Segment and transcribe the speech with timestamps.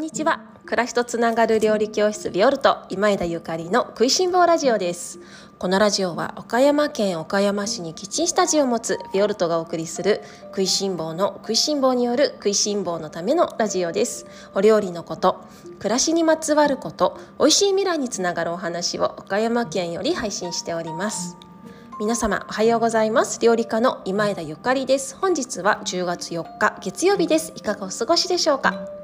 [0.00, 0.40] んにちは。
[0.64, 5.20] 暮らしとつながる料理教室ビオルト今枝ゆかりの食いしん坊ラジオです。
[5.58, 14.24] このラジオは岡山県岡山市にキッチンスタジオを持つビオルトがお送りする食いしん坊の食いしん坊による食いしん坊のためのラジオです。
[14.54, 15.44] お料理のこと
[15.80, 21.36] 暮らしにまつわること美味しい未来につながるお話を岡山県より配信しております。
[21.98, 23.38] 皆様おはようございます。
[23.42, 25.14] 料理家の今枝ゆかりです。
[25.16, 27.52] 本日は10月4日月曜日です。
[27.54, 28.99] いかがお過ごしでしょうか？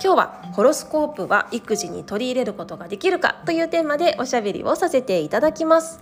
[0.00, 6.00] 今日はホロスコープは育児に取り入れることができるかというテーマでおしゃべりをさせていただきます。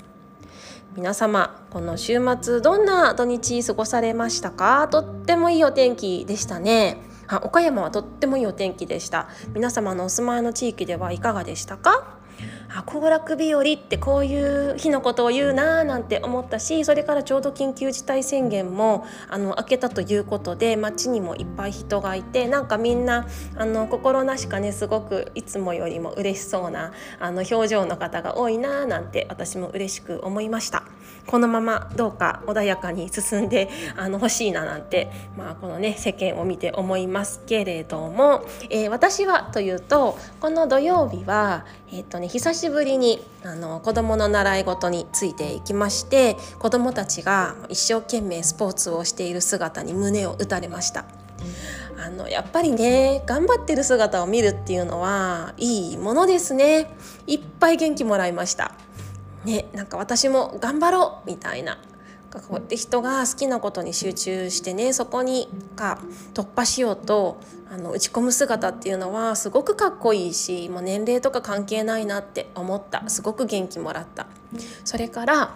[0.94, 4.88] 皆様この週末どんな土日過ごされましたか？
[4.88, 6.98] とってもいいお天気でしたね。
[7.26, 9.28] あ岡山はとってもいいお天気でした。
[9.54, 12.18] 皆様のお住まいの地域ではいかがでしたか？
[12.76, 23.26] あ行楽日和ってこういう日のことを言うなーなんて思ったしそれからちょうど緊急事態宣言もあの明けたということで街にもいっぱい人がいてなんかみんな
[23.56, 30.84] あの心なしかねすごくいつもよりも嬉しそうなあの表情の方が多いなーなんて私も嬉しく思いました。
[31.26, 51.04] このままどうか穏やかに進んであの欲しいななんて、まあ、このね世間を見て思いますけれども、えー、私はというとこの土曜日はえーとね、久ししぶりにあの子どもの習い事についていきまして子どもたちが一生懸命スポーツをしている姿に胸を打たれました。
[51.98, 56.90] あのやっぱりね頑張ってる姿を見るっていうのはいいものですね
[57.26, 58.74] いっぱい元気もらいました
[59.44, 61.78] ねなんか私も頑張ろうみたいな
[62.40, 65.98] こうやって人が好きなことに集中してねそこにか
[66.34, 67.38] 突破しようと
[67.70, 73.08] あの打ち込む姿っていうのはすごくかっこいいしもう年齢とか関係ないなって思った。
[73.08, 74.26] すごく元気もらった。
[74.84, 75.54] それから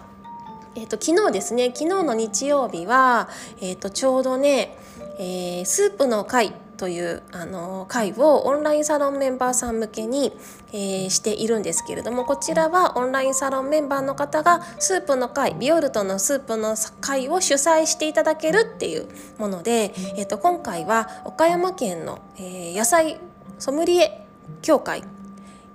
[0.73, 3.27] えーと、昨日ですね昨日の日曜日は、
[3.59, 4.77] えーとちょうどね、
[5.19, 10.33] えー、スープの会というあの会をオンラインサロンメンバーさん向けに、
[10.73, 23.19] えー、しているんですけれどもこちらはオンラインサロンメンバーの方がスープの会ビオルトのスープの会を主催していただけるっていうもので、えーと、今回は岡山県の、えー、野菜
[23.59, 24.25] ソムリエ
[24.63, 25.03] 協会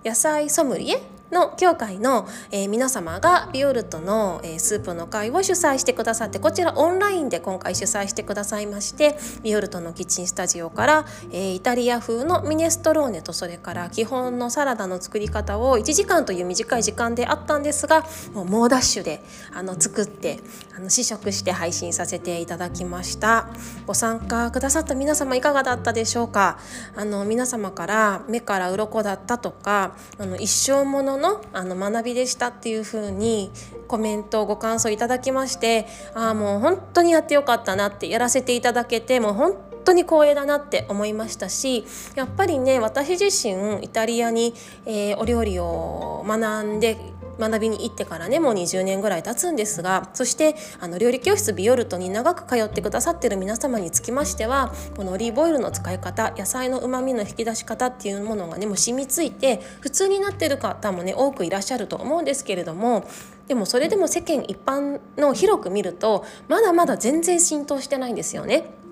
[0.04, 19.22] 野菜ソムリエの協会の、えー、皆様がビオルトの、えー、スープの会を主催してくださってこちらオンラインで今回主催してくださいましてビオルトのキッチンスタジオから、えー、イタリア風のミネストローネとそれから基本のサラダの作り方を1時間という短い時間であったんですがもう猛ダッシュで
[19.52, 20.40] あの作って
[20.76, 23.48] あの試食して配信させていただきました。
[23.86, 26.58] ご参加くださった皆様いかがだったでしょうか？
[26.94, 33.50] あの皆様から目から鱗だったとかあの一生もののあの学びでしたっていう風に
[33.88, 39.56] コメントご感想いただきましてああもう本当にやってよかったなってやらせていただけてもう本
[39.86, 41.84] 当に光栄だなって思いましたし
[42.16, 44.52] やっぱりね私自身イタリアに、
[44.84, 46.98] えー、お料理を学んで
[47.38, 63.06] 学びに行ってからねもう20年ぐらい経つんですがそしてあの料理教室ビオルトに長く通ってくださってる皆様につきましてはこのオリーブオイルの使い方野菜のうまみの引き出し方っていうものがねもう染みついて普通になってる方もね多くいらっしゃると思うんですけれども
[63.48, 68.85] でもそれでも世間一般の広く見るとまだまだ全然浸透してないんですよね。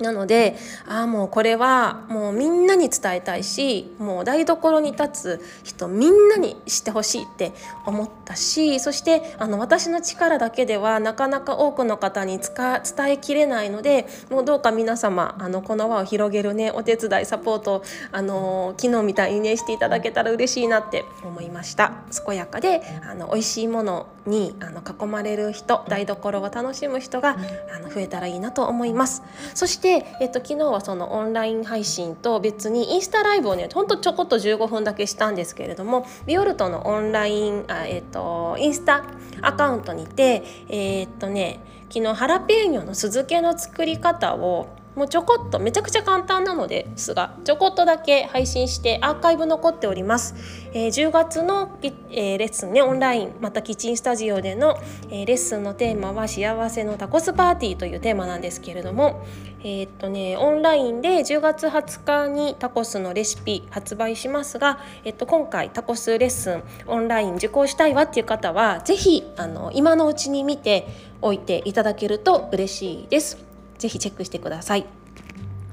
[0.00, 7.52] なのでああもうこれはもうみんなに伝えたいしもう台所に立つ人みんなに知ってほしいって
[7.84, 17.82] 思ったしそしてあの私の力だけではなかなか多くの方に伝えきれないのでもうどうか皆様あのこの輪を広げるねお手伝いサポート
[18.12, 21.92] あの昨日みたいにねしていただけたら嬉しいなって思いました。
[22.26, 27.36] 健やかであの美味しいものにあの囲まれる人台所を楽しむ人が
[27.74, 29.22] あの増えたらいいなと思います。
[29.54, 39.04] そして、でえっと、昨日はそのオンライン配信と別にインスタライブをねほんとちょこっと15分だけしたんですけれどもビオルトのオンラインあ、えっと、インスタ
[39.40, 50.34] アカウントにてえー、っとね昨日ハラペーニョの酢漬けの作り方をもうちょこっとめちゃくちゃ簡単なのですがちょこっとだけ配信してアーカイブ残っております、
[50.72, 51.78] えー、10月の、
[52.10, 54.76] えー、レッスンねオンラインまたキッチンスタジオでの、
[55.08, 59.24] えー、レッスンのテーマは幸せのタコスパーティーというテーマなんですけれども
[59.62, 70.88] え、っとねオンラインで10月20日にタコスのレシピ発売しますが、えっと、今回タコスレッスンオンライン受講したいわっていう方は是非あの今のうちに見て
[71.22, 73.48] おいていただけると嬉しいです。
[73.78, 74.97] ぜひチェックしてください。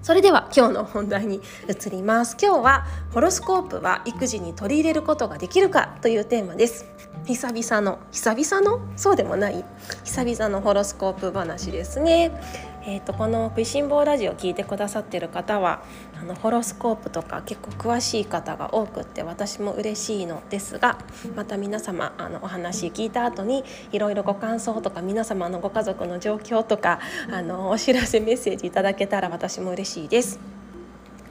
[0.06, 2.38] それでは今日の本題に移ります。
[2.40, 6.86] 今日はホロスコープは育児に取り入れることができるかというテーマです。
[7.26, 8.82] 久々の久々の？
[8.96, 9.66] そうでもない。
[10.04, 12.40] 久々のホロスコープ話ですね。
[12.88, 15.82] えーと、この「食いしん坊ラジオ」聞いてくださってる方は
[16.20, 21.00] あのホロスコープとか結構詳しい方が多くって私も嬉しいのですが
[21.36, 27.00] また皆様あのお話聞いた後にいろいろご感想とか皆様のご家族の状況とか
[27.32, 30.55] あのお知らせメッセージいただけたら私も嬉しいです。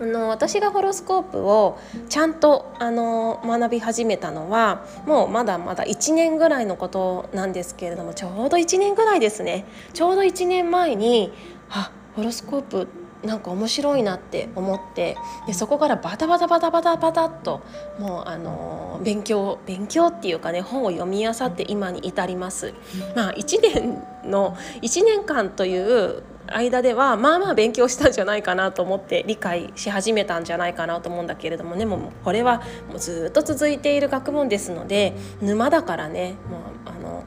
[0.00, 11.32] あの私がホロスコープをちゃんとあの学び始めたのはもうまだまだ1年ぐらいのことなんですけれどもちょうど1年ぐらいですねちょうど1年前に
[11.70, 12.88] あホロスコープ
[13.24, 17.62] なんか面白いなって思ってでそこからバタバタバタバタバタっと
[17.98, 22.74] もうあの勉強勉強っていうかね本を読み漁って今に至ります。
[23.16, 36.34] まあ、1年の1年間という間ではまあまあ勉強したんじゃないかなと思って理解し始めたんじゃないかなと思うんだけれどもねもうこれはもうずっと続いている学問ですので沼だからね。
[36.50, 37.24] もうあの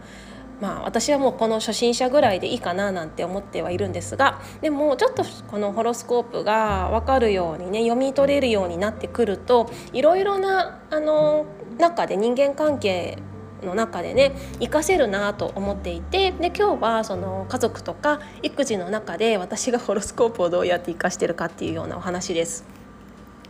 [0.59, 11.45] まあ私はもうこの初心者ぐらいでいいかななんて思ってはいるんですがでもちょっとこのホロスコープが分かるようにね読み取れるようになってくるといろいろなあの
[11.77, 13.19] 中で人間関係
[13.63, 22.65] の中でね活かせるなと思っていてで今日はその家族とか育児の中で私がホロスコープをどうやって活かしてるかっていうようなお話です。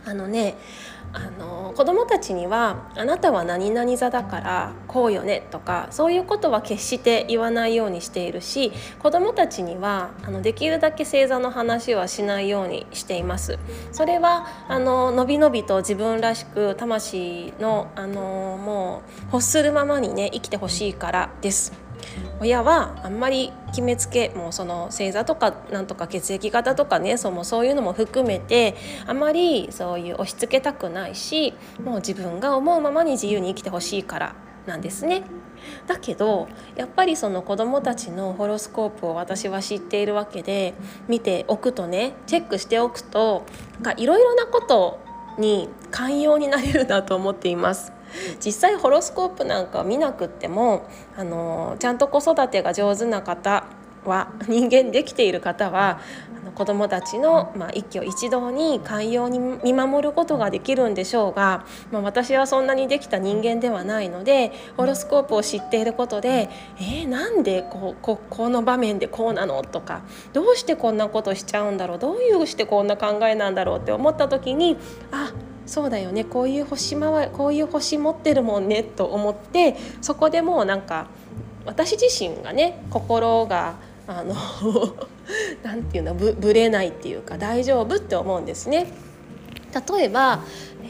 [0.04, 0.56] あのね
[1.12, 13.58] あの子供たちには「あなたは何々座だからこうよね」とかそういうことは決して言わないようにしているし子供たちにはあのできるだけ星座の話はしないようにしています。
[13.92, 21.87] それはあののびのびと自分らしく魂のあのもう欲するままにね生きてほしいからです。
[22.40, 31.54] 親はあんまり決めつけもうその星座とかなんとか血液型とかねそのそういうのも含めてあまりそういう押し付けたくないし
[31.84, 34.34] もう自分が思うままに自由に生きてほしいから
[34.66, 35.22] なんですね。
[35.86, 40.74] だけどやっぱりその子どもたちのホロスコープを私は知っているわけで
[41.08, 43.44] 見ておくとねチェックしておくと
[43.96, 45.00] いろいろなこと
[45.38, 47.97] に寛容になれるなと思っています。
[48.44, 53.64] 実際ホロスコープなんか見なくってもあのちゃんと子育てが上手な方
[54.04, 56.00] は人間できている方は
[56.40, 66.48] あの子どもたちの、まあ、一挙一動に寛容に見守ることができるんでしょうが、まあ、私はそんなにできた人間ではないのでホロスコープを知っていることで
[66.80, 74.76] 「えー、なんでこうここの場面でこうなの?」とか「どうしてこんなことしちゃうんだろうどういうしてこんな考えなんだろう?」って思った時に
[75.12, 75.32] あ
[75.68, 81.08] そうだよねこういう星回こういう星持ってるもんねと思ってそこでもうなんか
[81.66, 83.74] 私自身がね心が
[84.06, 84.34] あの
[85.62, 88.86] なんていうのぶぶれないっていうか大丈夫って思うんですね。
[89.90, 90.40] 例えば、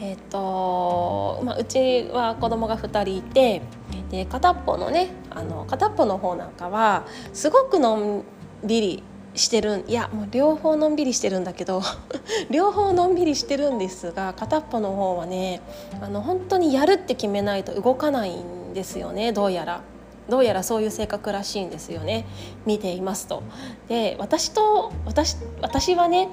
[0.01, 3.61] えーとまあ、うちは子供が2人いて
[4.09, 8.23] で片っぽのねあの片っぽの方なんかはすごくのん
[8.63, 9.03] びり
[9.35, 11.81] してるいやもう両方のんびりしてるんだけど
[12.49, 15.61] 両方のんびりしてるんですが片っぽの方はね
[16.01, 19.81] あの本当にやるって決めないと動かないんですよねどうやら。
[20.29, 22.23] どうやらそういう性格らしいんですよね
[22.63, 23.41] 見ていますと。
[23.87, 26.29] で私と私私はね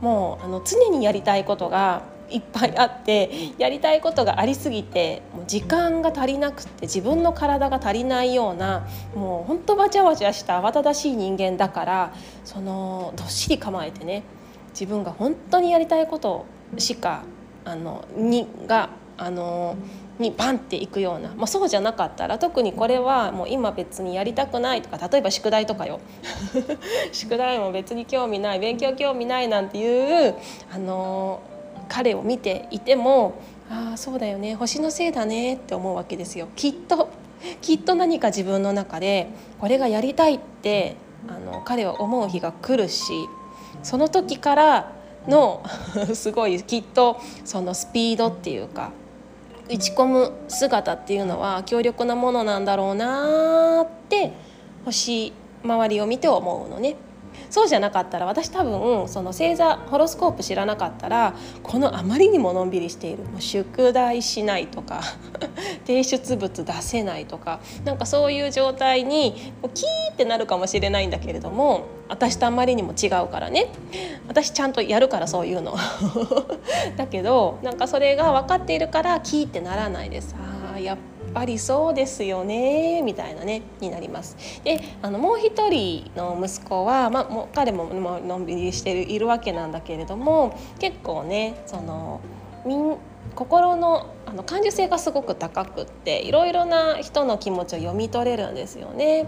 [0.00, 14.22] もうあの常にやりたいことがいっぱいあってやりたいことがありすぎてもう時間が足りなくて自分の体が足りないようなもうほんとわちゃわちゃした慌ただしい人間だからそのどっしり構えてね
[14.70, 16.46] 自分が本当にやりたいこと
[16.78, 17.24] しか
[17.64, 19.76] あのにがあの
[20.18, 26.00] にバンっていくような、まあ、そうじゃなかったら特にこれはもう今別にやりたくないとか例えば宿題とかよ。
[27.12, 30.34] 宿題も別に興味ない勉強興味ないなんていう
[30.72, 31.40] あの
[31.90, 33.34] 彼を見ていても
[33.68, 37.10] ああそうだよね星のせいだねって思うわけですよきっと
[37.60, 39.28] きっと何か自分の中で
[39.58, 40.96] これがやりたいって
[41.28, 43.12] あの彼は思う日が来るし
[43.82, 44.92] その時から
[45.28, 45.62] の
[46.14, 48.92] すごいきっとそのスピードっていうか
[49.68, 54.32] 打ち込む姿っていうのは強力なものなんだろうなって
[54.84, 55.32] 星
[55.62, 56.96] 周りを見て思うのね。
[57.48, 65.00] そうじゃなかったら私多分その星座ホロスコープ知らなかったらこのあまりにものんびりしているもう宿題しないとか
[65.86, 73.68] 提出物出せないとかなんかそういう状態にキーってなるかもしれないんだけれども私とあまりにも違うからね。
[74.26, 75.76] 私ちゃんとやるからそういうの。
[76.98, 80.34] だけどなんかそれが分かっているからキーってならないです。
[80.74, 80.96] あやっ
[81.32, 84.36] ぱりそうですよねみたいなねになります。
[84.64, 92.20] であのもう一人の息子は、まあ、もう彼もものんびりしているわけなんだけれども結構ねその
[92.66, 92.96] みん
[93.34, 99.26] 心のあの感受性がすごく高くっていろいろな人の気持ちを読み取れるんですよね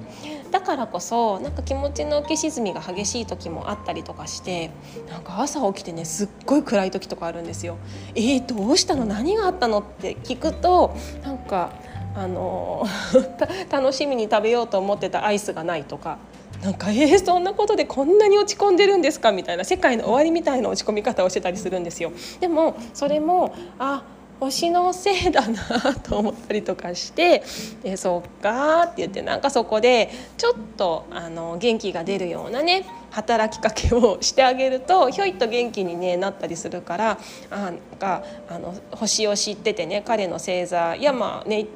[0.50, 4.70] だからこそなんか気持ちの浮き沈みが激しい時もあったりとかして
[5.08, 7.78] なんか朝起きてねすっごい暗い時とかあるんですよ。
[8.14, 9.04] えー、どうしたの？
[9.04, 9.80] 何があったの？
[9.80, 11.72] って聞くとなんか
[12.14, 12.86] あの
[13.70, 16.18] 楽しみに食べようと思ってたアイスがないとか
[16.62, 22.12] なんかえー、そんなことでこんなに落ち込んでるんですかみたいな世界の終わりみたいな落ち込み方をしてたりするんですよ。
[22.40, 24.04] でもそれもあ
[24.38, 27.42] 星のせいだなと思ったりとかして
[27.82, 37.18] 「でそっか」って言ってなんかそこでちょっとあの元気が出るようなね働きかけをしてあげるとひょいっと元気に、ね、なったりするから
[37.50, 41.66] あなんかあの星を知っててね彼の星座やまあね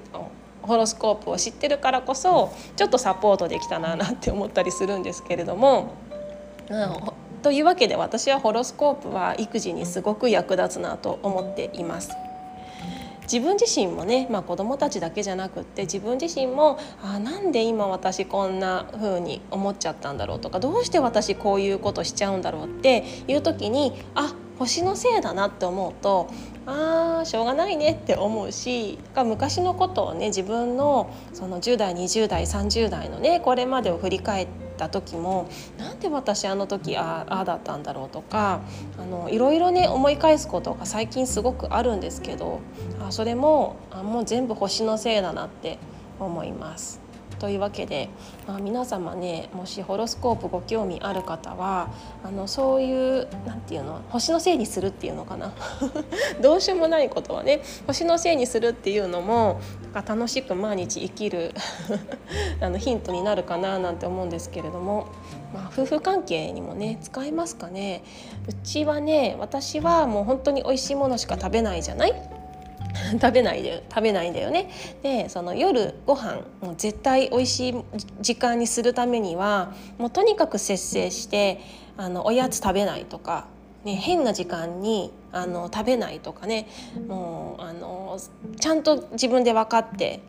[0.62, 5.94] ホロスコープを知ってるからこそちょっとサポートできたななんて思ったりするんですけれども。
[6.68, 12.10] うんというわけで私はホロスコープは育児にすごく役立つなと思っています。
[13.30, 26.30] 自分自身もね、まあ、子どもたちだけじゃなくって自分自身もあなんで今私こんな風に思っちゃったんだろうとかどうして私こういうことしちゃうんだろうっていう時にあ星のせいだなって思うと
[26.64, 38.60] あーしょうがないねって思うし昔のことをね自分のその10代20代30代のねこれまでを振り返ってた時もなんで私あの時ああだったんだろうとか
[38.98, 42.60] あのいろいろね思い返すことが最近すごくあるんですけど
[43.00, 45.78] あそれもあもう全部星のせいだなって
[46.18, 47.05] 思います。
[47.38, 48.08] というわけで、
[48.46, 51.88] まあ、皆様ねもしホロスコープご興味ある方は
[52.24, 55.52] あのそういう何て言うの星のせいにするっていうのかな。
[56.40, 59.60] どうしようもないことはね星のせいにするっていうのも
[59.92, 61.52] か楽しく毎日生きる
[62.60, 65.06] あのヒントになるかななんて思うんですけれども、
[65.54, 68.02] まあ、夫婦関係にもね使えますかね。
[68.48, 72.35] うちはね私はもう本当に美味しいものしか食べないじゃない？
[73.20, 74.70] 食べないで食べないんだよね。
[75.02, 77.74] でその夜ご飯もう絶対美味しい
[78.20, 81.60] 時間にするためにはもうとにかく節制して
[81.96, 83.46] あのおやつ食べないとか、
[83.84, 86.68] ね、変な時間にあの食べないとかね
[87.08, 88.18] もうあの
[88.58, 90.20] ちゃんと自分で分かって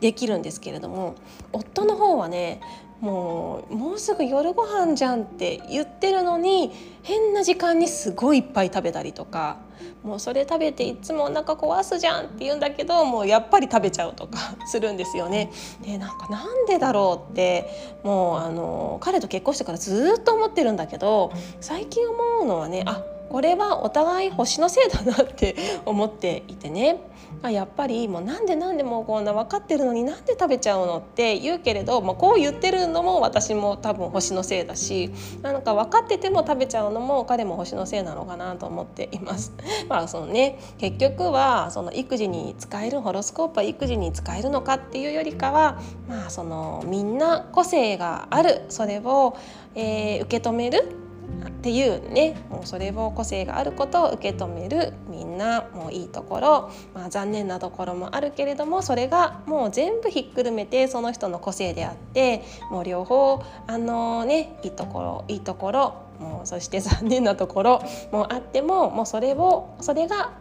[0.00, 1.14] できるんですけれども
[1.52, 2.60] 夫の方はね
[3.04, 9.58] もうもうすぐ夜ご飯じゃんって言ってるのに変な時間にすごいいっぱい食べたりとか
[10.02, 15.52] もうそれ食べていつもお腹壊すじゃんって言うんだけどもうやっぱり食べちゃうとか するんですよね。
[15.82, 17.68] でなんかなんでだろうって
[18.02, 21.30] もうあの彼と結婚してからずっと思ってるんだけど
[21.60, 27.00] 最近思うのはねあこれはお互い星のせいだなって思っていてね
[27.42, 35.10] あやっぱりもうなんでなんでもうこんな分かってるのになんで食べちゃうのって言うけれど、まあ、こう言ってるのも私も多分星のせいだし
[35.42, 39.52] なんか分かってても食べちゃうのも彼も星のせいなのかなと思っています。
[39.88, 49.36] まあそのね結局はその育児に使えるホロスコープは育児に使えるのかっていうよりかはまあそのみんな個性があるそれを、
[49.74, 51.03] えー、受け止める
[51.46, 70.32] っていうねもうそれを個性があることを受け止めるみんなもういいところ、まあ、残念なところもあるけれどもそれがもう全部ひっくるめてその人の個性であってもう両方あのねいいところいいところもうそして残念なところもあってももうそれをそれが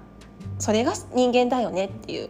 [0.60, 2.30] それが人間だよねっていう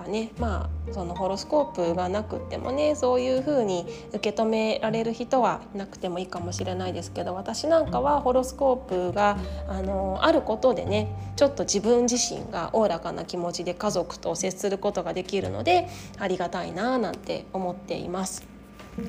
[0.00, 8.76] かねまあそのホロスコープがなくてもねそういう風に受け止められる人はなくてもいいかもしれないですけど私なんかはホロスコー
[9.10, 9.38] プが
[9.68, 15.88] あのあることでねちょっと自分自身がおおらかな気持ちで家族と接することができるので
[16.18, 18.49] ありがたいななんて思っています。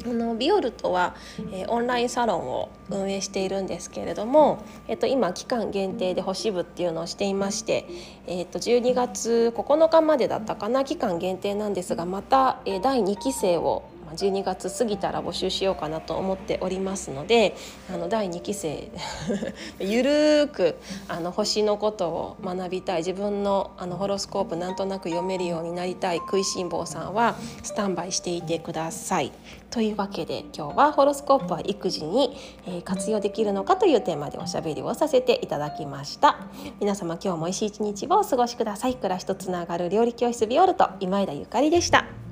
[0.06, 1.16] あのビオルトは、
[1.52, 7.86] えー、オンラインサロンを運営しているんですけれども、えっと、今期間限定で星部っていうのをしていまして、
[8.28, 17.56] えっと、12月9日までだったかな期間限定なんですがまた、えー、第2期生を12月過ぎたら募集しようかなと思っておりますので
[17.94, 18.92] あの第2期生
[19.80, 20.76] ゆるく
[21.08, 29.32] あの星のことを学びたい自分のあのホロスコープなんとなく読めるようになりたい食いしん坊さんはスタンバイしていてください。
[29.70, 32.38] というわけで今日はホロスコープは育児に、
[32.68, 36.40] え活用できるのかというテーマでおしゃべりをさせていただきました。
[36.80, 38.96] 皆様今日も美味しい一日をお過ごしください。
[38.96, 42.31] 暮らしとつながる料理教室ビオルト今枝ゆかりでした。